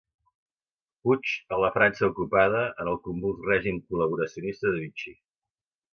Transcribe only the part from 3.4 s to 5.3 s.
règim col·laboracionista de Vichy.